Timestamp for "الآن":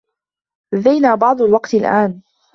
1.73-2.21